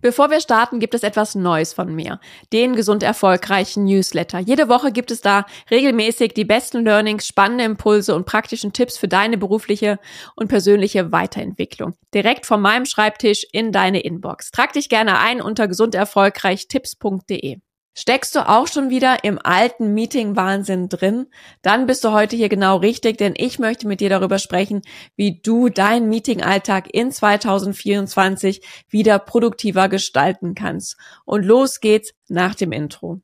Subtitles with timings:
[0.00, 2.20] Bevor wir starten, gibt es etwas Neues von mir.
[2.52, 4.38] Den gesund erfolgreichen Newsletter.
[4.38, 9.08] Jede Woche gibt es da regelmäßig die besten Learnings, spannende Impulse und praktischen Tipps für
[9.08, 9.98] deine berufliche
[10.36, 11.94] und persönliche Weiterentwicklung.
[12.14, 14.50] Direkt von meinem Schreibtisch in deine Inbox.
[14.50, 17.58] Trag dich gerne ein unter gesunderfolgreichtipps.de.
[18.00, 21.26] Steckst du auch schon wieder im alten Meeting-Wahnsinn drin?
[21.60, 24.80] Dann bist du heute hier genau richtig, denn ich möchte mit dir darüber sprechen,
[25.16, 30.96] wie du deinen Meeting-Alltag in 2024 wieder produktiver gestalten kannst.
[31.26, 33.20] Und los geht's nach dem Intro.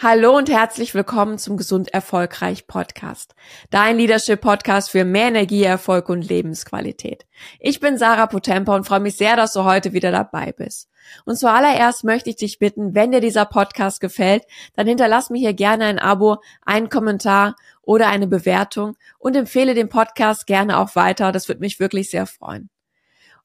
[0.00, 3.34] Hallo und herzlich willkommen zum Gesund Erfolgreich Podcast.
[3.70, 7.26] Dein Leadership Podcast für mehr Energie, Erfolg und Lebensqualität.
[7.58, 10.88] Ich bin Sarah Potempa und freue mich sehr, dass du heute wieder dabei bist.
[11.24, 14.44] Und zuallererst möchte ich dich bitten, wenn dir dieser Podcast gefällt,
[14.76, 19.88] dann hinterlass mir hier gerne ein Abo, einen Kommentar oder eine Bewertung und empfehle den
[19.88, 21.32] Podcast gerne auch weiter.
[21.32, 22.70] Das würde mich wirklich sehr freuen.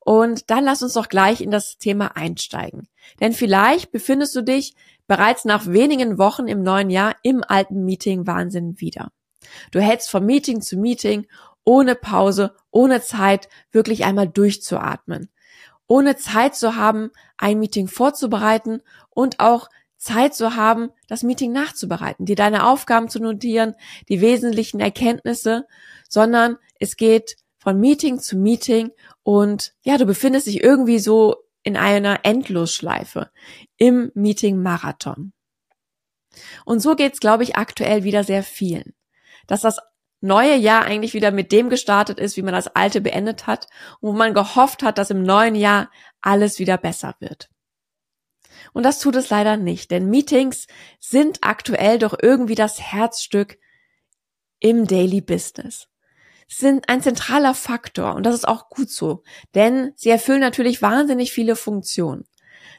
[0.06, 2.88] Und dann lass uns doch gleich in das Thema einsteigen.
[3.22, 4.76] Denn vielleicht befindest du dich
[5.08, 9.12] bereits nach wenigen Wochen im neuen Jahr im alten Meeting Wahnsinn wieder.
[9.72, 11.26] Du hältst vom Meeting zu Meeting
[11.64, 15.30] ohne Pause, ohne Zeit wirklich einmal durchzuatmen.
[15.88, 22.26] Ohne Zeit zu haben, ein Meeting vorzubereiten und auch Zeit zu haben, das Meeting nachzubereiten,
[22.26, 23.76] dir deine Aufgaben zu notieren,
[24.10, 25.66] die wesentlichen Erkenntnisse,
[26.10, 28.92] sondern es geht von Meeting zu Meeting
[29.24, 33.32] und ja, du befindest dich irgendwie so in einer Endlosschleife
[33.78, 35.32] im Meeting-Marathon.
[36.66, 38.94] Und so geht's, glaube ich, aktuell wieder sehr vielen.
[39.48, 39.80] Dass das
[40.20, 43.68] neue Jahr eigentlich wieder mit dem gestartet ist, wie man das alte beendet hat
[44.02, 47.50] und wo man gehofft hat, dass im neuen Jahr alles wieder besser wird.
[48.74, 50.68] Und das tut es leider nicht, denn Meetings
[51.00, 53.58] sind aktuell doch irgendwie das Herzstück
[54.60, 55.88] im Daily Business
[56.58, 59.24] sind ein zentraler Faktor und das ist auch gut so,
[59.56, 62.26] denn sie erfüllen natürlich wahnsinnig viele Funktionen,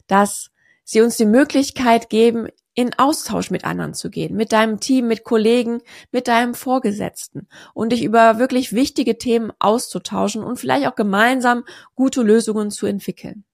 [0.06, 0.50] dass
[0.84, 5.22] sie uns die Möglichkeit geben, in Austausch mit anderen zu gehen, mit deinem Team, mit
[5.22, 11.64] Kollegen, mit deinem Vorgesetzten und dich über wirklich wichtige Themen auszutauschen und vielleicht auch gemeinsam
[11.94, 13.44] gute Lösungen zu entwickeln.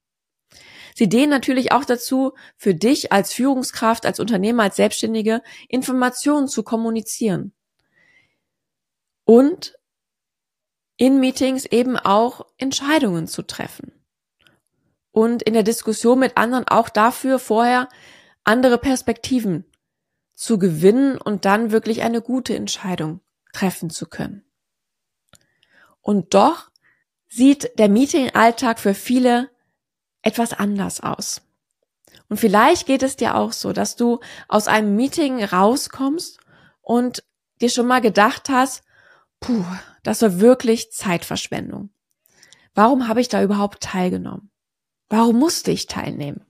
[0.94, 6.62] Sie dienen natürlich auch dazu, für dich als Führungskraft, als Unternehmer, als Selbstständige Informationen zu
[6.62, 7.52] kommunizieren.
[9.24, 9.78] Und
[11.00, 13.90] in Meetings eben auch Entscheidungen zu treffen.
[15.12, 17.88] Und in der Diskussion mit anderen auch dafür vorher
[18.44, 19.64] andere Perspektiven
[20.34, 23.22] zu gewinnen und dann wirklich eine gute Entscheidung
[23.54, 24.44] treffen zu können.
[26.02, 26.70] Und doch
[27.28, 29.48] sieht der Meeting-Alltag für viele
[30.20, 31.40] etwas anders aus.
[32.28, 36.40] Und vielleicht geht es dir auch so, dass du aus einem Meeting rauskommst
[36.82, 37.24] und
[37.62, 38.84] dir schon mal gedacht hast,
[39.40, 39.64] puh,
[40.02, 41.90] das war wirklich Zeitverschwendung.
[42.74, 44.50] Warum habe ich da überhaupt teilgenommen?
[45.08, 46.44] Warum musste ich teilnehmen?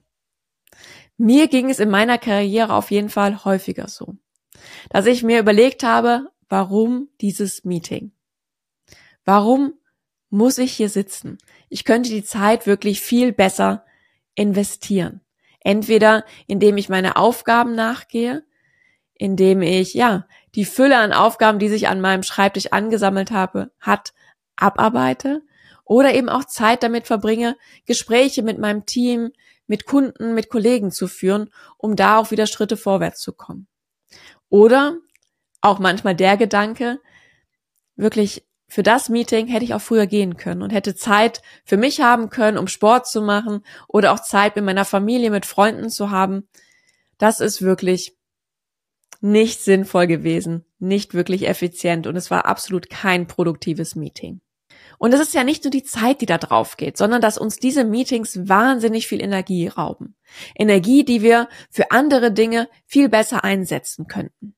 [1.17, 4.15] Mir ging es in meiner Karriere auf jeden Fall häufiger so,
[4.89, 8.11] dass ich mir überlegt habe, warum dieses Meeting?
[9.23, 9.73] Warum
[10.29, 11.37] muss ich hier sitzen?
[11.69, 13.85] Ich könnte die Zeit wirklich viel besser
[14.35, 15.21] investieren.
[15.59, 18.43] Entweder indem ich meine Aufgaben nachgehe,
[19.13, 24.13] indem ich, ja, die Fülle an Aufgaben, die sich an meinem Schreibtisch angesammelt habe, hat,
[24.55, 25.41] abarbeite
[25.83, 29.31] oder eben auch Zeit damit verbringe, Gespräche mit meinem Team,
[29.67, 33.67] mit Kunden, mit Kollegen zu führen, um da auch wieder Schritte vorwärts zu kommen.
[34.49, 34.97] Oder
[35.61, 36.99] auch manchmal der Gedanke,
[37.95, 41.99] wirklich für das Meeting hätte ich auch früher gehen können und hätte Zeit für mich
[41.99, 46.09] haben können, um Sport zu machen oder auch Zeit mit meiner Familie, mit Freunden zu
[46.09, 46.47] haben.
[47.17, 48.15] Das ist wirklich
[49.21, 54.41] nicht sinnvoll gewesen, nicht wirklich effizient und es war absolut kein produktives Meeting.
[54.97, 57.57] Und es ist ja nicht nur die Zeit, die da drauf geht, sondern dass uns
[57.57, 60.15] diese Meetings wahnsinnig viel Energie rauben.
[60.55, 64.55] Energie, die wir für andere Dinge viel besser einsetzen könnten.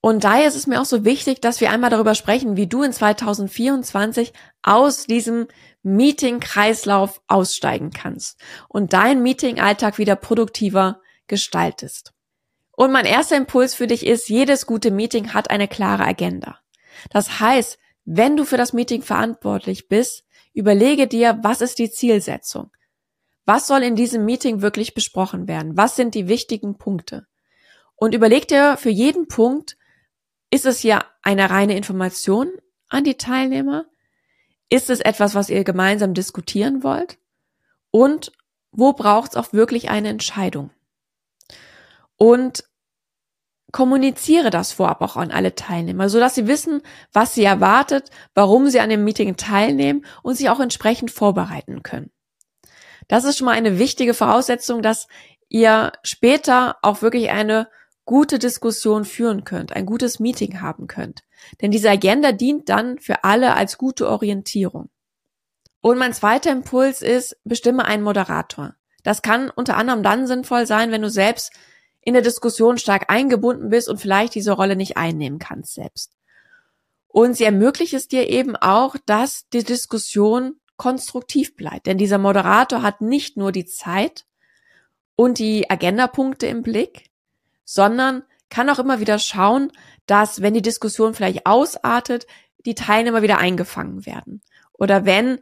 [0.00, 2.82] Und daher ist es mir auch so wichtig, dass wir einmal darüber sprechen, wie du
[2.82, 5.48] in 2024 aus diesem
[5.82, 12.13] Meeting-Kreislauf aussteigen kannst und deinen Meeting-Alltag wieder produktiver gestaltest.
[12.76, 16.58] Und mein erster Impuls für dich ist, jedes gute Meeting hat eine klare Agenda.
[17.10, 22.70] Das heißt, wenn du für das Meeting verantwortlich bist, überlege dir, was ist die Zielsetzung?
[23.46, 25.76] Was soll in diesem Meeting wirklich besprochen werden?
[25.76, 27.26] Was sind die wichtigen Punkte?
[27.96, 29.76] Und überleg dir für jeden Punkt,
[30.50, 32.50] ist es hier eine reine Information
[32.88, 33.86] an die Teilnehmer?
[34.68, 37.18] Ist es etwas, was ihr gemeinsam diskutieren wollt?
[37.90, 38.32] Und
[38.70, 40.70] wo braucht es auch wirklich eine Entscheidung?
[42.16, 42.64] Und
[43.72, 46.80] kommuniziere das vorab auch an alle Teilnehmer, so dass sie wissen,
[47.12, 52.12] was sie erwartet, warum sie an dem Meeting teilnehmen und sich auch entsprechend vorbereiten können.
[53.08, 55.08] Das ist schon mal eine wichtige Voraussetzung, dass
[55.48, 57.68] ihr später auch wirklich eine
[58.04, 61.24] gute Diskussion führen könnt, ein gutes Meeting haben könnt.
[61.60, 64.90] Denn diese Agenda dient dann für alle als gute Orientierung.
[65.80, 68.74] Und mein zweiter Impuls ist, bestimme einen Moderator.
[69.02, 71.52] Das kann unter anderem dann sinnvoll sein, wenn du selbst
[72.04, 76.12] in der Diskussion stark eingebunden bist und vielleicht diese Rolle nicht einnehmen kannst selbst.
[77.08, 81.86] Und sie ermöglicht es dir eben auch, dass die Diskussion konstruktiv bleibt.
[81.86, 84.26] Denn dieser Moderator hat nicht nur die Zeit
[85.16, 87.10] und die Agendapunkte im Blick,
[87.64, 89.72] sondern kann auch immer wieder schauen,
[90.06, 92.26] dass, wenn die Diskussion vielleicht ausartet,
[92.66, 94.42] die Teilnehmer wieder eingefangen werden.
[94.72, 95.40] Oder wenn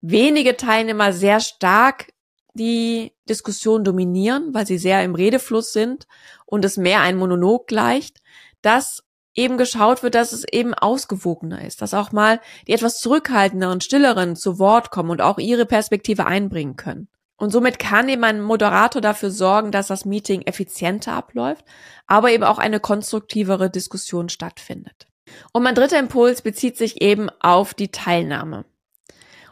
[0.00, 2.12] wenige Teilnehmer sehr stark
[2.56, 6.06] die Diskussion dominieren, weil sie sehr im Redefluss sind
[6.44, 8.18] und es mehr ein Monolog gleicht,
[8.62, 9.04] dass
[9.34, 14.34] eben geschaut wird, dass es eben ausgewogener ist, dass auch mal die etwas zurückhaltenderen, stilleren
[14.34, 17.08] zu Wort kommen und auch ihre Perspektive einbringen können.
[17.36, 21.66] Und somit kann eben ein Moderator dafür sorgen, dass das Meeting effizienter abläuft,
[22.06, 25.06] aber eben auch eine konstruktivere Diskussion stattfindet.
[25.52, 28.64] Und mein dritter Impuls bezieht sich eben auf die Teilnahme.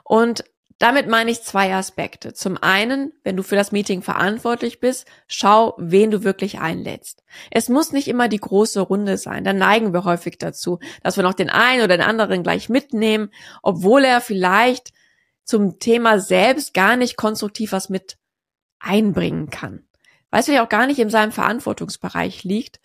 [0.02, 0.44] Und
[0.78, 2.34] damit meine ich zwei Aspekte.
[2.34, 7.22] Zum einen, wenn du für das Meeting verantwortlich bist, schau, wen du wirklich einlädst.
[7.50, 9.44] Es muss nicht immer die große Runde sein.
[9.44, 13.30] Dann neigen wir häufig dazu, dass wir noch den einen oder den anderen gleich mitnehmen,
[13.62, 14.92] obwohl er vielleicht
[15.44, 18.18] zum Thema selbst gar nicht konstruktiv was mit
[18.80, 19.86] einbringen kann.
[20.30, 22.80] Weil es vielleicht auch gar nicht in seinem Verantwortungsbereich liegt,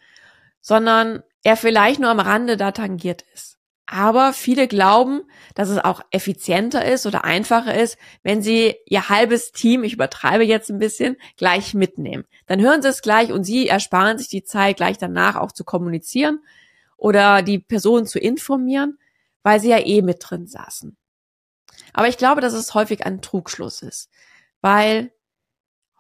[0.62, 3.59] sondern er vielleicht nur am Rande da tangiert ist.
[3.92, 5.24] Aber viele glauben,
[5.56, 10.44] dass es auch effizienter ist oder einfacher ist, wenn sie ihr halbes Team, ich übertreibe
[10.44, 12.26] jetzt ein bisschen, gleich mitnehmen.
[12.46, 15.64] Dann hören sie es gleich und sie ersparen sich die Zeit, gleich danach auch zu
[15.64, 16.44] kommunizieren
[16.98, 19.00] oder die Person zu informieren,
[19.42, 20.96] weil sie ja eh mit drin saßen.
[21.92, 24.12] Aber ich glaube, dass es häufig ein Trugschluss ist,
[24.62, 25.12] weil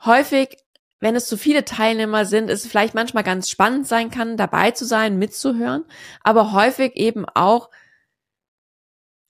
[0.05, 0.57] häufig,
[0.99, 4.85] wenn es zu viele Teilnehmer sind, es vielleicht manchmal ganz spannend sein kann, dabei zu
[4.85, 5.85] sein, mitzuhören,
[6.23, 7.69] aber häufig eben auch,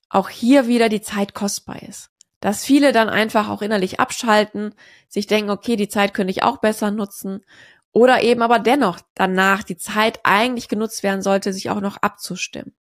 [0.09, 2.09] auch hier wieder die Zeit kostbar ist.
[2.39, 4.73] Dass viele dann einfach auch innerlich abschalten,
[5.07, 7.45] sich denken, okay, die Zeit könnte ich auch besser nutzen
[7.91, 12.73] oder eben aber dennoch danach die Zeit eigentlich genutzt werden sollte, sich auch noch abzustimmen.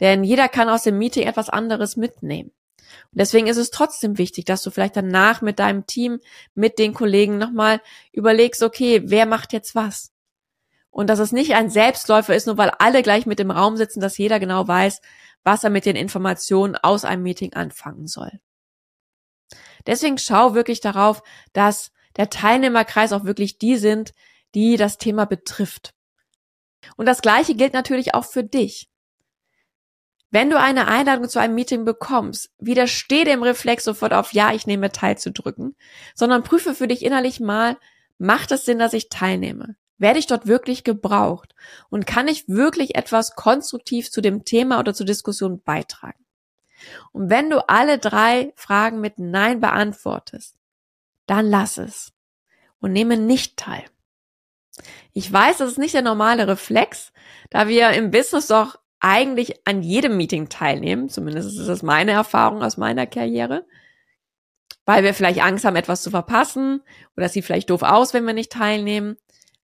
[0.00, 2.50] Denn jeder kann aus dem Meeting etwas anderes mitnehmen.
[3.12, 6.20] Und deswegen ist es trotzdem wichtig, dass du vielleicht danach mit deinem Team,
[6.54, 7.80] mit den Kollegen nochmal
[8.12, 10.12] überlegst, okay, wer macht jetzt was?
[10.90, 14.00] Und dass es nicht ein Selbstläufer ist, nur weil alle gleich mit im Raum sitzen,
[14.00, 15.00] dass jeder genau weiß,
[15.44, 18.40] was er mit den Informationen aus einem Meeting anfangen soll.
[19.86, 21.22] Deswegen schau wirklich darauf,
[21.52, 24.12] dass der Teilnehmerkreis auch wirklich die sind,
[24.54, 25.94] die das Thema betrifft.
[26.96, 28.88] Und das Gleiche gilt natürlich auch für dich.
[30.30, 34.66] Wenn du eine Einladung zu einem Meeting bekommst, widersteh dem Reflex sofort auf Ja, ich
[34.66, 35.76] nehme teil zu drücken,
[36.14, 37.76] sondern prüfe für dich innerlich mal,
[38.18, 39.76] macht es Sinn, dass ich teilnehme?
[39.98, 41.54] Werde ich dort wirklich gebraucht?
[41.88, 46.24] Und kann ich wirklich etwas konstruktiv zu dem Thema oder zur Diskussion beitragen?
[47.12, 50.56] Und wenn du alle drei Fragen mit Nein beantwortest,
[51.26, 52.12] dann lass es
[52.80, 53.84] und nehme nicht teil.
[55.12, 57.12] Ich weiß, das ist nicht der normale Reflex,
[57.48, 61.08] da wir im Business doch eigentlich an jedem Meeting teilnehmen.
[61.08, 63.64] Zumindest ist das meine Erfahrung aus meiner Karriere.
[64.84, 66.82] Weil wir vielleicht Angst haben, etwas zu verpassen
[67.16, 69.16] oder es sieht vielleicht doof aus, wenn wir nicht teilnehmen.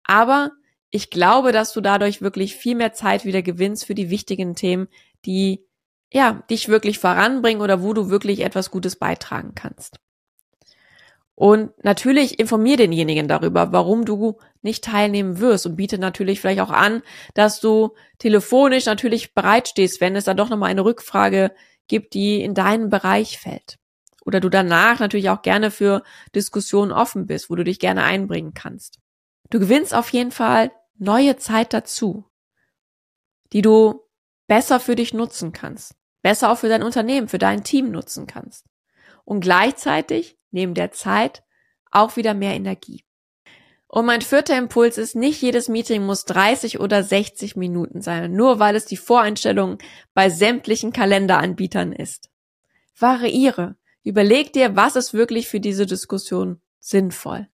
[0.03, 0.51] Aber
[0.91, 4.87] ich glaube, dass du dadurch wirklich viel mehr Zeit wieder gewinnst für die wichtigen Themen,
[5.25, 5.65] die
[6.11, 9.99] ja, dich wirklich voranbringen oder wo du wirklich etwas Gutes beitragen kannst.
[11.35, 16.69] Und natürlich informier denjenigen darüber, warum du nicht teilnehmen wirst und biete natürlich vielleicht auch
[16.69, 17.01] an,
[17.33, 21.51] dass du telefonisch natürlich bereitstehst, wenn es dann doch nochmal eine Rückfrage
[21.87, 23.79] gibt, die in deinen Bereich fällt.
[24.25, 26.03] Oder du danach natürlich auch gerne für
[26.35, 28.99] Diskussionen offen bist, wo du dich gerne einbringen kannst.
[29.49, 32.25] Du gewinnst auf jeden Fall neue Zeit dazu,
[33.51, 34.01] die du
[34.47, 38.65] besser für dich nutzen kannst, besser auch für dein Unternehmen, für dein Team nutzen kannst.
[39.25, 41.43] Und gleichzeitig neben der Zeit
[41.91, 43.03] auch wieder mehr Energie.
[43.87, 48.57] Und mein vierter Impuls ist, nicht jedes Meeting muss 30 oder 60 Minuten sein, nur
[48.57, 49.77] weil es die Voreinstellung
[50.15, 52.31] bei sämtlichen Kalenderanbietern ist.
[52.97, 53.75] Variiere.
[54.03, 57.47] Überleg dir, was ist wirklich für diese Diskussion sinnvoll.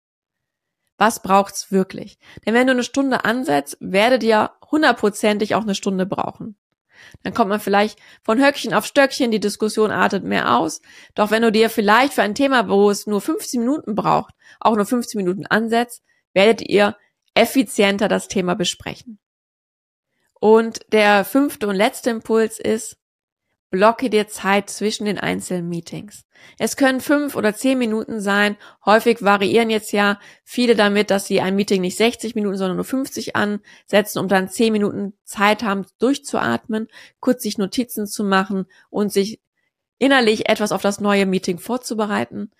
[0.97, 2.19] Was braucht's wirklich?
[2.45, 6.55] Denn wenn du eine Stunde ansetzt, werdet ihr hundertprozentig auch eine Stunde brauchen.
[7.23, 10.81] Dann kommt man vielleicht von Höckchen auf Stöckchen, die Diskussion artet mehr aus.
[11.15, 14.75] Doch wenn du dir vielleicht für ein Thema, wo es nur 15 Minuten braucht, auch
[14.75, 16.03] nur 15 Minuten ansetzt,
[16.33, 16.95] werdet ihr
[17.33, 19.19] effizienter das Thema besprechen.
[20.39, 22.97] Und der fünfte und letzte Impuls ist,
[23.69, 26.25] blocke dir Zeit zwischen den einzelnen Meetings.
[26.57, 28.57] Es können fünf oder zehn Minuten sein.
[28.85, 32.85] Häufig variieren jetzt ja viele damit, dass sie ein Meeting nicht 60 Minuten, sondern nur
[32.85, 36.87] 50 ansetzen, um dann zehn Minuten Zeit haben, durchzuatmen,
[37.19, 39.39] kurz sich Notizen zu machen und sich
[39.97, 42.51] innerlich etwas auf das neue Meeting vorzubereiten.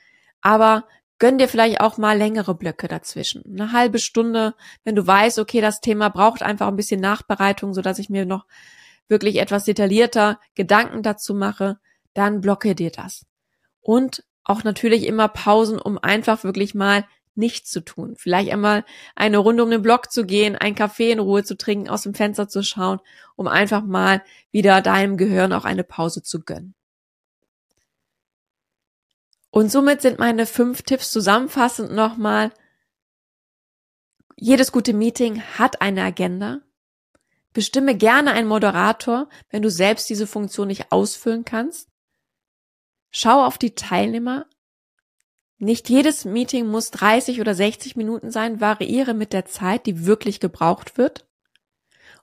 [0.42, 0.86] Aber
[1.18, 3.44] gönn dir vielleicht auch mal längere Blöcke dazwischen.
[3.46, 7.82] Eine halbe Stunde, wenn du weißt, okay, das Thema braucht einfach ein bisschen Nachbereitung, so
[7.82, 8.46] dass ich mir noch
[9.10, 11.80] wirklich etwas detaillierter Gedanken dazu mache,
[12.14, 13.26] dann blocke dir das.
[13.82, 18.16] Und auch natürlich immer Pausen, um einfach wirklich mal nichts zu tun.
[18.18, 18.84] Vielleicht einmal
[19.16, 22.14] eine Runde um den Block zu gehen, einen Kaffee in Ruhe zu trinken, aus dem
[22.14, 23.00] Fenster zu schauen,
[23.36, 26.76] um einfach mal wieder deinem Gehirn auch eine Pause zu gönnen.
[29.52, 32.52] Und somit sind meine fünf Tipps zusammenfassend nochmal.
[34.36, 36.62] Jedes gute Meeting hat eine Agenda.
[37.54, 41.90] Bestimme gerne einen Moderator, wenn du selbst diese Funktion nicht ausfüllen kannst.
[43.12, 44.46] Schau auf die Teilnehmer.
[45.58, 50.40] Nicht jedes Meeting muss 30 oder 60 Minuten sein, variiere mit der Zeit, die wirklich
[50.40, 51.28] gebraucht wird.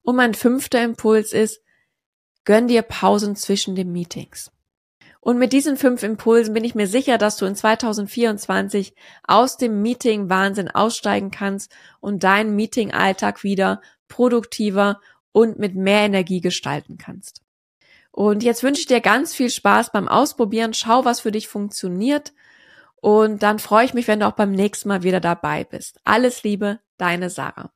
[0.03, 1.61] Und mein fünfter Impuls ist,
[2.45, 4.53] gönn dir Pausen zwischen den Meetings.
[5.21, 8.95] Und mit diesen fünf Impulsen bin ich mir sicher, dass du in 2024
[9.27, 15.01] aus dem Meeting-Wahnsinn aussteigen kannst und deinen Meeting-Alltag wieder produktiver
[15.37, 17.43] und mit mehr Energie gestalten kannst.
[18.11, 20.73] Und jetzt wünsche ich dir ganz viel Spaß beim Ausprobieren.
[20.73, 22.33] Schau, was für dich funktioniert.
[23.03, 26.01] Und dann freue ich mich, wenn du auch beim nächsten Mal wieder dabei bist.
[26.05, 27.71] Alles Liebe, deine Sarah.